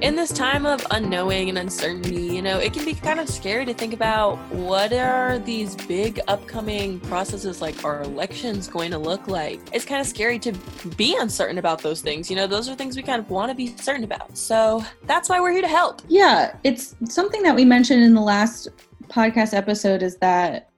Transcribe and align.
in 0.00 0.16
this 0.16 0.32
time 0.32 0.64
of 0.64 0.84
unknowing 0.92 1.50
and 1.50 1.58
uncertainty, 1.58 2.22
you 2.22 2.40
know, 2.40 2.58
it 2.58 2.72
can 2.72 2.84
be 2.86 2.94
kind 2.94 3.20
of 3.20 3.28
scary 3.28 3.66
to 3.66 3.74
think 3.74 3.92
about 3.92 4.36
what 4.50 4.92
are 4.94 5.38
these 5.40 5.76
big 5.76 6.18
upcoming 6.26 6.98
processes 7.00 7.60
like 7.60 7.84
our 7.84 8.02
elections 8.02 8.66
going 8.66 8.90
to 8.92 8.98
look 8.98 9.28
like. 9.28 9.60
It's 9.72 9.84
kind 9.84 10.00
of 10.00 10.06
scary 10.06 10.38
to 10.38 10.52
be 10.96 11.16
uncertain 11.18 11.58
about 11.58 11.82
those 11.82 12.00
things. 12.00 12.30
You 12.30 12.36
know, 12.36 12.46
those 12.46 12.68
are 12.68 12.74
things 12.74 12.96
we 12.96 13.02
kind 13.02 13.20
of 13.20 13.28
want 13.28 13.50
to 13.50 13.54
be 13.54 13.76
certain 13.76 14.04
about. 14.04 14.38
So 14.38 14.82
that's 15.04 15.28
why 15.28 15.38
we're 15.38 15.52
here 15.52 15.62
to 15.62 15.68
help. 15.68 16.00
Yeah, 16.08 16.56
it's 16.64 16.96
something 17.04 17.42
that 17.42 17.54
we 17.54 17.66
mentioned 17.66 18.02
in 18.02 18.14
the 18.14 18.22
last 18.22 18.68
podcast 19.08 19.52
episode 19.52 20.02
is 20.02 20.16
that 20.18 20.70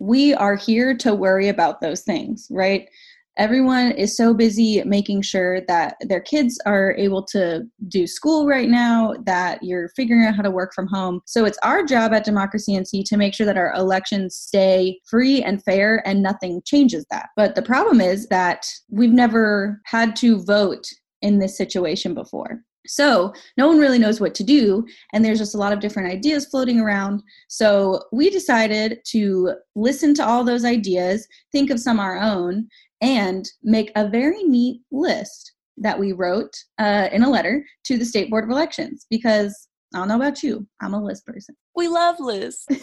we 0.00 0.34
are 0.34 0.54
here 0.54 0.94
to 0.98 1.14
worry 1.14 1.48
about 1.48 1.80
those 1.80 2.02
things, 2.02 2.48
right? 2.50 2.90
Everyone 3.36 3.92
is 3.92 4.16
so 4.16 4.32
busy 4.32 4.82
making 4.84 5.22
sure 5.22 5.60
that 5.62 5.96
their 6.00 6.20
kids 6.20 6.58
are 6.66 6.94
able 6.96 7.22
to 7.22 7.64
do 7.88 8.06
school 8.06 8.46
right 8.46 8.68
now 8.68 9.14
that 9.24 9.62
you're 9.62 9.88
figuring 9.90 10.24
out 10.24 10.34
how 10.34 10.42
to 10.42 10.50
work 10.50 10.72
from 10.74 10.86
home. 10.86 11.20
So 11.26 11.44
it's 11.44 11.58
our 11.62 11.84
job 11.84 12.12
at 12.12 12.24
democracy 12.24 12.72
nc 12.72 13.04
to 13.04 13.16
make 13.16 13.34
sure 13.34 13.46
that 13.46 13.58
our 13.58 13.72
elections 13.74 14.36
stay 14.36 15.00
free 15.08 15.42
and 15.42 15.62
fair 15.62 16.06
and 16.06 16.22
nothing 16.22 16.62
changes 16.64 17.04
that. 17.10 17.28
But 17.36 17.54
the 17.54 17.62
problem 17.62 18.00
is 18.00 18.26
that 18.28 18.66
we've 18.90 19.12
never 19.12 19.80
had 19.84 20.16
to 20.16 20.42
vote 20.44 20.86
in 21.22 21.38
this 21.38 21.56
situation 21.56 22.14
before 22.14 22.60
so 22.86 23.32
no 23.56 23.66
one 23.68 23.78
really 23.78 23.98
knows 23.98 24.20
what 24.20 24.34
to 24.36 24.44
do, 24.44 24.86
and 25.12 25.24
there's 25.24 25.38
just 25.38 25.54
a 25.54 25.58
lot 25.58 25.72
of 25.72 25.80
different 25.80 26.10
ideas 26.10 26.46
floating 26.46 26.80
around. 26.80 27.22
So 27.48 28.02
we 28.12 28.30
decided 28.30 29.00
to 29.06 29.54
listen 29.74 30.14
to 30.14 30.26
all 30.26 30.44
those 30.44 30.64
ideas, 30.64 31.26
think 31.52 31.70
of 31.70 31.80
some 31.80 32.00
our 32.00 32.18
own, 32.18 32.68
and 33.00 33.46
make 33.62 33.92
a 33.96 34.08
very 34.08 34.42
neat 34.44 34.80
list 34.90 35.52
that 35.78 35.98
we 35.98 36.12
wrote 36.12 36.56
uh, 36.78 37.08
in 37.12 37.22
a 37.22 37.30
letter 37.30 37.64
to 37.84 37.98
the 37.98 38.04
State 38.04 38.30
Board 38.30 38.44
of 38.44 38.50
Elections 38.50 39.06
because 39.10 39.68
I 39.94 39.98
don't 39.98 40.08
know 40.08 40.16
about 40.16 40.42
you, 40.42 40.66
I'm 40.80 40.94
a 40.94 41.02
list 41.02 41.26
person. 41.26 41.54
We 41.76 41.88
love 41.88 42.18
lists. 42.20 42.66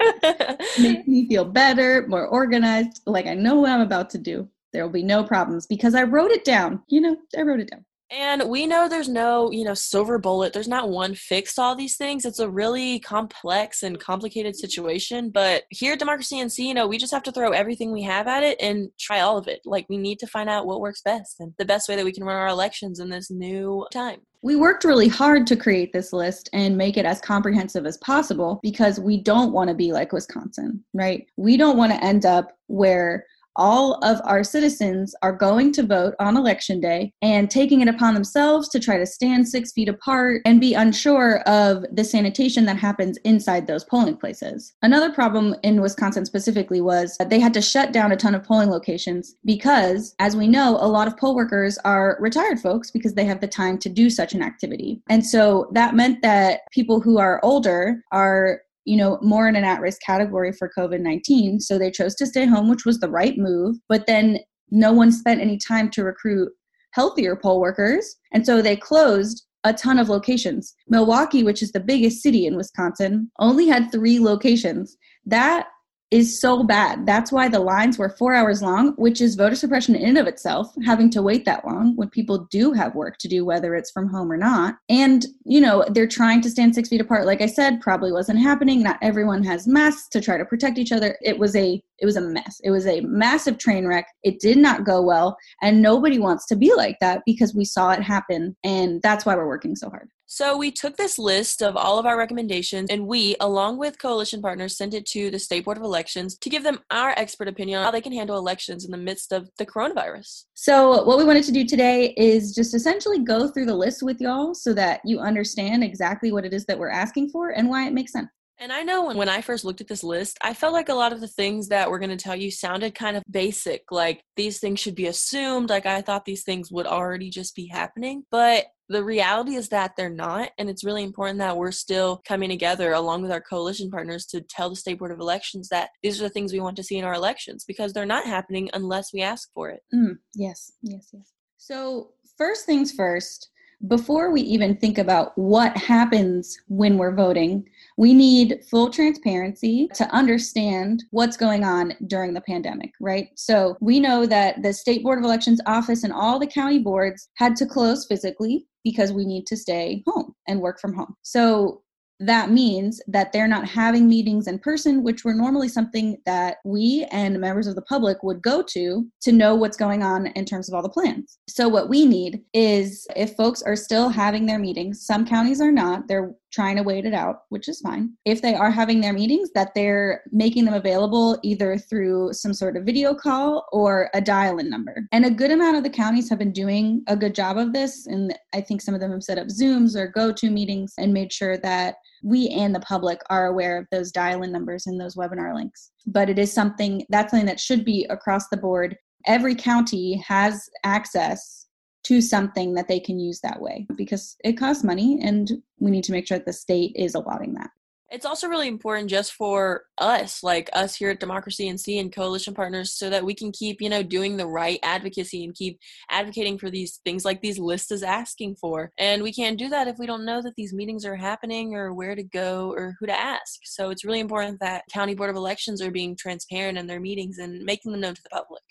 Makes 0.78 1.06
me 1.06 1.28
feel 1.28 1.44
better, 1.44 2.06
more 2.08 2.26
organized, 2.26 3.00
like 3.06 3.26
I 3.26 3.34
know 3.34 3.56
what 3.56 3.70
I'm 3.70 3.80
about 3.80 4.10
to 4.10 4.18
do. 4.18 4.48
There 4.72 4.82
will 4.84 4.92
be 4.92 5.02
no 5.02 5.24
problems 5.24 5.66
because 5.66 5.94
I 5.94 6.02
wrote 6.02 6.30
it 6.30 6.44
down. 6.44 6.82
You 6.88 7.00
know, 7.00 7.16
I 7.36 7.42
wrote 7.42 7.60
it 7.60 7.70
down. 7.70 7.84
And 8.10 8.48
we 8.48 8.66
know 8.66 8.88
there's 8.88 9.08
no, 9.08 9.50
you 9.50 9.64
know, 9.64 9.74
silver 9.74 10.18
bullet. 10.18 10.52
There's 10.52 10.68
not 10.68 10.90
one 10.90 11.14
fix 11.14 11.54
to 11.54 11.62
all 11.62 11.74
these 11.74 11.96
things. 11.96 12.24
It's 12.24 12.38
a 12.38 12.48
really 12.48 13.00
complex 13.00 13.82
and 13.82 13.98
complicated 13.98 14.54
situation. 14.54 15.30
But 15.30 15.64
here 15.70 15.94
at 15.94 15.98
Democracy 15.98 16.36
NC, 16.36 16.58
you 16.58 16.74
know, 16.74 16.86
we 16.86 16.98
just 16.98 17.12
have 17.12 17.24
to 17.24 17.32
throw 17.32 17.50
everything 17.50 17.92
we 17.92 18.02
have 18.02 18.28
at 18.28 18.44
it 18.44 18.60
and 18.60 18.90
try 18.98 19.20
all 19.20 19.36
of 19.36 19.48
it. 19.48 19.60
Like 19.64 19.86
we 19.88 19.96
need 19.96 20.20
to 20.20 20.26
find 20.26 20.48
out 20.48 20.66
what 20.66 20.80
works 20.80 21.02
best 21.02 21.40
and 21.40 21.52
the 21.58 21.64
best 21.64 21.88
way 21.88 21.96
that 21.96 22.04
we 22.04 22.12
can 22.12 22.24
run 22.24 22.36
our 22.36 22.48
elections 22.48 23.00
in 23.00 23.10
this 23.10 23.30
new 23.30 23.86
time. 23.92 24.20
We 24.42 24.54
worked 24.54 24.84
really 24.84 25.08
hard 25.08 25.44
to 25.48 25.56
create 25.56 25.92
this 25.92 26.12
list 26.12 26.48
and 26.52 26.76
make 26.76 26.96
it 26.96 27.06
as 27.06 27.20
comprehensive 27.20 27.84
as 27.86 27.96
possible 27.98 28.60
because 28.62 29.00
we 29.00 29.20
don't 29.20 29.52
want 29.52 29.68
to 29.68 29.74
be 29.74 29.92
like 29.92 30.12
Wisconsin, 30.12 30.84
right? 30.94 31.26
We 31.36 31.56
don't 31.56 31.76
want 31.76 31.90
to 31.90 32.04
end 32.04 32.24
up 32.24 32.56
where 32.68 33.26
all 33.56 33.94
of 34.04 34.20
our 34.24 34.44
citizens 34.44 35.14
are 35.22 35.32
going 35.32 35.72
to 35.72 35.82
vote 35.82 36.14
on 36.18 36.36
election 36.36 36.80
day 36.80 37.12
and 37.22 37.50
taking 37.50 37.80
it 37.80 37.88
upon 37.88 38.14
themselves 38.14 38.68
to 38.68 38.80
try 38.80 38.96
to 38.96 39.06
stand 39.06 39.48
six 39.48 39.72
feet 39.72 39.88
apart 39.88 40.42
and 40.44 40.60
be 40.60 40.74
unsure 40.74 41.40
of 41.40 41.84
the 41.92 42.04
sanitation 42.04 42.64
that 42.64 42.78
happens 42.78 43.18
inside 43.24 43.66
those 43.66 43.84
polling 43.84 44.16
places. 44.16 44.74
Another 44.82 45.12
problem 45.12 45.54
in 45.62 45.80
Wisconsin 45.80 46.24
specifically 46.24 46.80
was 46.80 47.16
that 47.18 47.30
they 47.30 47.40
had 47.40 47.54
to 47.54 47.62
shut 47.62 47.92
down 47.92 48.12
a 48.12 48.16
ton 48.16 48.34
of 48.34 48.44
polling 48.44 48.70
locations 48.70 49.36
because, 49.44 50.14
as 50.18 50.36
we 50.36 50.46
know, 50.46 50.76
a 50.80 50.88
lot 50.88 51.08
of 51.08 51.16
poll 51.16 51.34
workers 51.34 51.78
are 51.84 52.16
retired 52.20 52.60
folks 52.60 52.90
because 52.90 53.14
they 53.14 53.24
have 53.24 53.40
the 53.40 53.48
time 53.48 53.78
to 53.78 53.88
do 53.88 54.10
such 54.10 54.34
an 54.34 54.42
activity. 54.42 55.02
And 55.08 55.24
so 55.24 55.68
that 55.72 55.94
meant 55.94 56.22
that 56.22 56.60
people 56.70 57.00
who 57.00 57.18
are 57.18 57.40
older 57.42 58.02
are 58.12 58.60
you 58.86 58.96
know, 58.96 59.18
more 59.20 59.48
in 59.48 59.56
an 59.56 59.64
at 59.64 59.80
risk 59.80 60.00
category 60.00 60.52
for 60.52 60.70
COVID 60.76 61.00
19. 61.00 61.60
So 61.60 61.78
they 61.78 61.90
chose 61.90 62.14
to 62.14 62.26
stay 62.26 62.46
home, 62.46 62.70
which 62.70 62.86
was 62.86 63.00
the 63.00 63.10
right 63.10 63.36
move. 63.36 63.76
But 63.88 64.06
then 64.06 64.38
no 64.70 64.92
one 64.92 65.12
spent 65.12 65.40
any 65.40 65.58
time 65.58 65.90
to 65.90 66.04
recruit 66.04 66.50
healthier 66.92 67.36
poll 67.36 67.60
workers. 67.60 68.16
And 68.32 68.46
so 68.46 68.62
they 68.62 68.76
closed 68.76 69.44
a 69.64 69.72
ton 69.72 69.98
of 69.98 70.08
locations. 70.08 70.74
Milwaukee, 70.88 71.42
which 71.42 71.62
is 71.62 71.72
the 71.72 71.80
biggest 71.80 72.22
city 72.22 72.46
in 72.46 72.56
Wisconsin, 72.56 73.30
only 73.40 73.66
had 73.66 73.90
three 73.90 74.20
locations. 74.20 74.96
That 75.26 75.66
is 76.10 76.40
so 76.40 76.62
bad. 76.62 77.04
That's 77.04 77.32
why 77.32 77.48
the 77.48 77.58
lines 77.58 77.98
were 77.98 78.08
four 78.08 78.34
hours 78.34 78.62
long, 78.62 78.92
which 78.96 79.20
is 79.20 79.34
voter 79.34 79.56
suppression 79.56 79.96
in 79.96 80.10
and 80.10 80.18
of 80.18 80.26
itself, 80.26 80.72
having 80.84 81.10
to 81.10 81.22
wait 81.22 81.44
that 81.44 81.66
long 81.66 81.96
when 81.96 82.10
people 82.10 82.46
do 82.50 82.72
have 82.72 82.94
work 82.94 83.18
to 83.18 83.28
do, 83.28 83.44
whether 83.44 83.74
it's 83.74 83.90
from 83.90 84.08
home 84.08 84.30
or 84.30 84.36
not. 84.36 84.76
And, 84.88 85.26
you 85.44 85.60
know, 85.60 85.84
they're 85.88 86.06
trying 86.06 86.42
to 86.42 86.50
stand 86.50 86.74
six 86.74 86.88
feet 86.88 87.00
apart. 87.00 87.26
Like 87.26 87.40
I 87.40 87.46
said, 87.46 87.80
probably 87.80 88.12
wasn't 88.12 88.38
happening. 88.38 88.82
Not 88.82 88.98
everyone 89.02 89.42
has 89.44 89.66
masks 89.66 90.08
to 90.10 90.20
try 90.20 90.38
to 90.38 90.44
protect 90.44 90.78
each 90.78 90.92
other. 90.92 91.16
It 91.22 91.38
was 91.38 91.56
a 91.56 91.82
it 91.98 92.04
was 92.04 92.16
a 92.16 92.20
mess. 92.20 92.60
It 92.62 92.70
was 92.70 92.86
a 92.86 93.00
massive 93.00 93.58
train 93.58 93.86
wreck. 93.86 94.06
It 94.22 94.38
did 94.38 94.58
not 94.58 94.84
go 94.84 95.00
well. 95.00 95.36
And 95.62 95.80
nobody 95.80 96.18
wants 96.18 96.46
to 96.48 96.56
be 96.56 96.74
like 96.74 96.98
that 97.00 97.22
because 97.24 97.54
we 97.54 97.64
saw 97.64 97.92
it 97.92 98.02
happen. 98.02 98.54
And 98.64 99.00
that's 99.02 99.24
why 99.24 99.34
we're 99.34 99.46
working 99.46 99.74
so 99.74 99.88
hard. 99.88 100.10
So 100.28 100.56
we 100.56 100.72
took 100.72 100.96
this 100.96 101.20
list 101.20 101.62
of 101.62 101.76
all 101.76 102.00
of 102.00 102.06
our 102.06 102.18
recommendations 102.18 102.90
and 102.90 103.06
we, 103.06 103.36
along 103.38 103.78
with 103.78 104.00
coalition 104.00 104.42
partners, 104.42 104.76
sent 104.76 104.92
it 104.92 105.06
to 105.06 105.30
the 105.30 105.38
State 105.38 105.64
Board 105.64 105.76
of 105.76 105.84
Elections 105.84 106.36
to 106.38 106.50
give 106.50 106.64
them 106.64 106.80
our 106.90 107.10
expert 107.10 107.46
opinion 107.46 107.78
on 107.78 107.84
how 107.84 107.92
they 107.92 108.00
can 108.00 108.12
handle 108.12 108.36
elections 108.36 108.84
in 108.84 108.90
the 108.90 108.96
midst 108.96 109.32
of 109.32 109.48
the 109.56 109.64
coronavirus. 109.64 110.46
So 110.54 111.04
what 111.04 111.18
we 111.18 111.24
wanted 111.24 111.44
to 111.44 111.52
do 111.52 111.64
today 111.64 112.12
is 112.16 112.56
just 112.56 112.74
essentially 112.74 113.20
go 113.20 113.46
through 113.46 113.66
the 113.66 113.74
list 113.74 114.02
with 114.02 114.20
y'all 114.20 114.52
so 114.52 114.74
that 114.74 115.00
you 115.04 115.20
understand 115.20 115.84
exactly 115.84 116.32
what 116.32 116.44
it 116.44 116.52
is 116.52 116.66
that 116.66 116.78
we're 116.78 116.90
asking 116.90 117.30
for 117.30 117.50
and 117.50 117.68
why 117.68 117.86
it 117.86 117.92
makes 117.92 118.12
sense. 118.12 118.28
And 118.58 118.72
I 118.72 118.82
know 118.82 119.04
when, 119.04 119.16
when 119.16 119.28
I 119.28 119.40
first 119.40 119.64
looked 119.64 119.80
at 119.80 119.88
this 119.88 120.02
list, 120.02 120.38
I 120.42 120.54
felt 120.54 120.72
like 120.72 120.88
a 120.88 120.94
lot 120.94 121.12
of 121.12 121.20
the 121.20 121.28
things 121.28 121.68
that 121.68 121.90
we're 121.90 121.98
going 121.98 122.10
to 122.10 122.16
tell 122.16 122.36
you 122.36 122.50
sounded 122.50 122.94
kind 122.94 123.16
of 123.16 123.22
basic. 123.30 123.82
Like 123.90 124.22
these 124.36 124.58
things 124.58 124.80
should 124.80 124.94
be 124.94 125.06
assumed. 125.06 125.68
Like 125.68 125.86
I 125.86 126.00
thought 126.00 126.24
these 126.24 126.42
things 126.42 126.72
would 126.72 126.86
already 126.86 127.28
just 127.28 127.54
be 127.54 127.66
happening. 127.66 128.24
But 128.30 128.66
the 128.88 129.04
reality 129.04 129.56
is 129.56 129.68
that 129.70 129.92
they're 129.96 130.08
not. 130.08 130.50
And 130.58 130.70
it's 130.70 130.84
really 130.84 131.02
important 131.02 131.38
that 131.40 131.56
we're 131.56 131.72
still 131.72 132.22
coming 132.26 132.48
together 132.48 132.92
along 132.92 133.22
with 133.22 133.32
our 133.32 133.40
coalition 133.40 133.90
partners 133.90 134.26
to 134.26 134.40
tell 134.40 134.70
the 134.70 134.76
State 134.76 134.98
Board 134.98 135.10
of 135.10 135.20
Elections 135.20 135.68
that 135.68 135.90
these 136.02 136.20
are 136.20 136.24
the 136.24 136.30
things 136.30 136.52
we 136.52 136.60
want 136.60 136.76
to 136.76 136.84
see 136.84 136.96
in 136.96 137.04
our 137.04 137.14
elections 137.14 137.64
because 137.66 137.92
they're 137.92 138.06
not 138.06 138.26
happening 138.26 138.70
unless 138.74 139.12
we 139.12 139.22
ask 139.22 139.50
for 139.52 139.70
it. 139.70 139.80
Mm, 139.94 140.16
yes, 140.34 140.72
yes, 140.82 141.08
yes. 141.12 141.32
So, 141.58 142.10
first 142.38 142.64
things 142.64 142.92
first, 142.92 143.50
before 143.88 144.30
we 144.30 144.40
even 144.42 144.76
think 144.76 144.98
about 144.98 145.36
what 145.36 145.76
happens 145.76 146.58
when 146.68 146.96
we're 146.96 147.14
voting, 147.14 147.68
we 147.96 148.14
need 148.14 148.60
full 148.68 148.90
transparency 148.90 149.88
to 149.94 150.08
understand 150.14 151.04
what's 151.10 151.36
going 151.36 151.62
on 151.62 151.92
during 152.06 152.34
the 152.34 152.40
pandemic, 152.40 152.92
right? 153.00 153.28
So 153.34 153.76
we 153.80 154.00
know 154.00 154.26
that 154.26 154.62
the 154.62 154.72
State 154.72 155.02
Board 155.02 155.18
of 155.18 155.24
Elections 155.24 155.60
office 155.66 156.04
and 156.04 156.12
all 156.12 156.38
the 156.38 156.46
county 156.46 156.78
boards 156.78 157.28
had 157.34 157.54
to 157.56 157.66
close 157.66 158.06
physically 158.06 158.66
because 158.82 159.12
we 159.12 159.24
need 159.24 159.46
to 159.46 159.56
stay 159.56 160.02
home 160.06 160.32
and 160.48 160.60
work 160.60 160.80
from 160.80 160.94
home. 160.94 161.14
So 161.22 161.82
that 162.20 162.50
means 162.50 163.00
that 163.08 163.32
they're 163.32 163.48
not 163.48 163.68
having 163.68 164.08
meetings 164.08 164.46
in 164.46 164.58
person, 164.58 165.02
which 165.02 165.24
were 165.24 165.34
normally 165.34 165.68
something 165.68 166.16
that 166.24 166.58
we 166.64 167.06
and 167.10 167.38
members 167.38 167.66
of 167.66 167.74
the 167.74 167.82
public 167.82 168.22
would 168.22 168.42
go 168.42 168.62
to 168.62 169.06
to 169.20 169.32
know 169.32 169.54
what's 169.54 169.76
going 169.76 170.02
on 170.02 170.28
in 170.28 170.44
terms 170.44 170.68
of 170.68 170.74
all 170.74 170.82
the 170.82 170.88
plans. 170.88 171.38
So, 171.48 171.68
what 171.68 171.88
we 171.88 172.06
need 172.06 172.42
is 172.54 173.06
if 173.16 173.34
folks 173.34 173.62
are 173.62 173.76
still 173.76 174.08
having 174.08 174.46
their 174.46 174.58
meetings, 174.58 175.04
some 175.04 175.26
counties 175.26 175.60
are 175.60 175.72
not, 175.72 176.08
they're 176.08 176.34
trying 176.56 176.76
to 176.76 176.82
wait 176.82 177.04
it 177.04 177.12
out, 177.12 177.42
which 177.50 177.68
is 177.68 177.80
fine. 177.80 178.14
If 178.24 178.40
they 178.40 178.54
are 178.54 178.70
having 178.70 179.02
their 179.02 179.12
meetings, 179.12 179.50
that 179.54 179.74
they're 179.74 180.22
making 180.32 180.64
them 180.64 180.72
available 180.72 181.38
either 181.42 181.76
through 181.76 182.32
some 182.32 182.54
sort 182.54 182.78
of 182.78 182.84
video 182.84 183.14
call 183.14 183.66
or 183.72 184.08
a 184.14 184.22
dial 184.22 184.58
in 184.58 184.70
number. 184.70 185.06
And 185.12 185.26
a 185.26 185.30
good 185.30 185.50
amount 185.50 185.76
of 185.76 185.84
the 185.84 185.90
counties 185.90 186.30
have 186.30 186.38
been 186.38 186.52
doing 186.52 187.02
a 187.08 187.16
good 187.16 187.34
job 187.34 187.58
of 187.58 187.74
this. 187.74 188.06
And 188.06 188.34
I 188.54 188.62
think 188.62 188.80
some 188.80 188.94
of 188.94 189.00
them 189.00 189.12
have 189.12 189.22
set 189.22 189.36
up 189.36 189.48
Zooms 189.48 189.96
or 189.96 190.06
go 190.06 190.32
to 190.32 190.50
meetings 190.50 190.94
and 190.96 191.12
made 191.12 191.30
sure 191.30 191.58
that 191.58 191.96
we 192.24 192.48
and 192.48 192.74
the 192.74 192.80
public 192.80 193.20
are 193.28 193.48
aware 193.48 193.76
of 193.76 193.86
those 193.92 194.10
dial 194.10 194.42
in 194.42 194.50
numbers 194.50 194.86
and 194.86 194.98
those 194.98 195.14
webinar 195.14 195.54
links. 195.54 195.90
But 196.06 196.30
it 196.30 196.38
is 196.38 196.50
something 196.50 197.04
that's 197.10 197.32
something 197.32 197.46
that 197.46 197.60
should 197.60 197.84
be 197.84 198.06
across 198.08 198.48
the 198.48 198.56
board. 198.56 198.96
Every 199.26 199.54
county 199.54 200.16
has 200.26 200.70
access 200.84 201.65
to 202.06 202.20
something 202.20 202.74
that 202.74 202.86
they 202.86 203.00
can 203.00 203.18
use 203.18 203.40
that 203.40 203.60
way 203.60 203.86
because 203.96 204.36
it 204.44 204.52
costs 204.52 204.84
money 204.84 205.18
and 205.22 205.60
we 205.80 205.90
need 205.90 206.04
to 206.04 206.12
make 206.12 206.26
sure 206.26 206.38
that 206.38 206.46
the 206.46 206.52
state 206.52 206.92
is 206.94 207.16
allowing 207.16 207.54
that. 207.54 207.70
It's 208.08 208.24
also 208.24 208.46
really 208.46 208.68
important 208.68 209.10
just 209.10 209.32
for 209.32 209.86
us, 209.98 210.44
like 210.44 210.70
us 210.72 210.94
here 210.94 211.10
at 211.10 211.18
Democracy 211.18 211.68
NC 211.68 211.98
and 211.98 212.14
coalition 212.14 212.54
partners, 212.54 212.92
so 212.92 213.10
that 213.10 213.24
we 213.24 213.34
can 213.34 213.50
keep, 213.50 213.82
you 213.82 213.88
know, 213.88 214.04
doing 214.04 214.36
the 214.36 214.46
right 214.46 214.78
advocacy 214.84 215.42
and 215.42 215.52
keep 215.52 215.80
advocating 216.08 216.56
for 216.56 216.70
these 216.70 217.00
things 217.04 217.24
like 217.24 217.42
these 217.42 217.58
lists 217.58 217.90
is 217.90 218.04
asking 218.04 218.54
for. 218.60 218.92
And 218.96 219.24
we 219.24 219.32
can't 219.32 219.58
do 219.58 219.68
that 219.70 219.88
if 219.88 219.98
we 219.98 220.06
don't 220.06 220.24
know 220.24 220.40
that 220.42 220.54
these 220.56 220.72
meetings 220.72 221.04
are 221.04 221.16
happening 221.16 221.74
or 221.74 221.92
where 221.92 222.14
to 222.14 222.22
go 222.22 222.72
or 222.76 222.94
who 223.00 223.06
to 223.06 223.12
ask. 223.12 223.58
So 223.64 223.90
it's 223.90 224.04
really 224.04 224.20
important 224.20 224.60
that 224.60 224.84
County 224.92 225.16
Board 225.16 225.30
of 225.30 225.36
Elections 225.36 225.82
are 225.82 225.90
being 225.90 226.14
transparent 226.14 226.78
in 226.78 226.86
their 226.86 227.00
meetings 227.00 227.38
and 227.38 227.64
making 227.64 227.90
them 227.90 228.02
known 228.02 228.14
to 228.14 228.22
the 228.22 228.28
public. 228.28 228.62